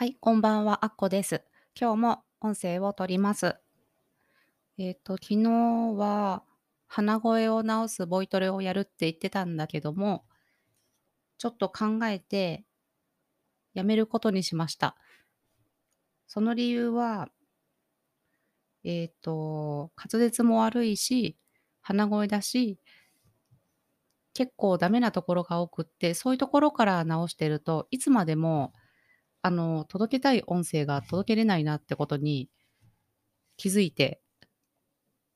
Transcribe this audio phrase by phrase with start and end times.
[0.00, 1.44] はい、こんばんは、あっこです。
[1.78, 3.56] 今日も音声を取ります。
[4.78, 5.50] えっと、昨日
[5.94, 6.42] は
[6.86, 10.24] 鼻声を治すボイトレをやるって言ってたんだけども、
[11.36, 12.64] ちょっと考えて
[13.74, 14.96] やめることにしました。
[16.26, 17.28] その理由は、
[18.84, 21.36] えっと、滑舌も悪いし、
[21.82, 22.80] 鼻声だし、
[24.32, 28.72] 結構ダメなところが多くって、そういうところから直してると、いつまでも
[29.42, 32.50] あの、届けたい音声が届けれないなってことに
[33.56, 34.20] 気づいて、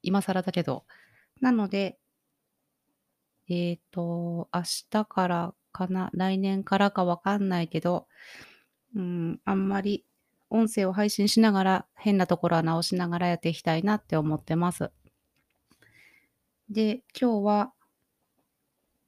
[0.03, 0.85] 今更だけど。
[1.41, 1.99] なので、
[3.49, 8.09] えっと、明日からかな、来年からかわかんないけど、
[8.95, 10.07] うん、あんまり
[10.51, 14.91] 音声を配信しながら、変なところは直しながらやっていきたいなって思ってます。
[16.71, 17.73] で、今日は、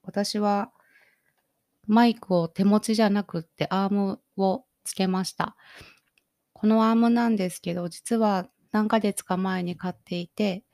[0.03, 0.71] 私は
[1.87, 5.57] マイクを手持ちじゃなくってアームをつけました。
[6.53, 10.65] このアームなんですけど、実は何ヶ月か前に買っていて、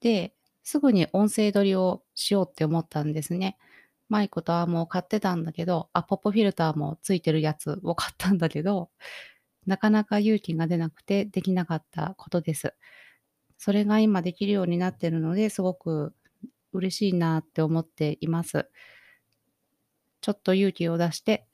[0.00, 3.56] で、すぐに音声取りをしようって思ったんですね。
[4.08, 8.90] マイクとアームを買ってたんだけど、あ、ポップフィルターもついてるやつを買ったんだけど、
[9.66, 12.74] なかなか勇気が出なくてできなかったことです。
[13.58, 16.14] それが今できるようになってるので、すごく
[16.72, 18.68] 嬉しいなって思っています。
[20.20, 21.46] ちょっと勇気を出して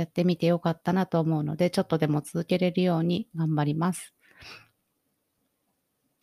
[0.00, 4.14] やってみてよかったなと思うので、ちょっとでも続けれるように頑張ります。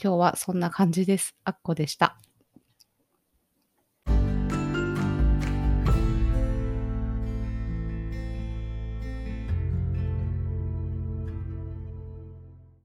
[0.02, 1.36] 今日はそんな感じです。
[1.44, 2.18] あっこでした。